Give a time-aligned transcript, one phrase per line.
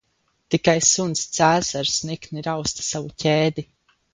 [0.53, 3.69] Tikai suns Cēzars nikni rausta savu ķēdi.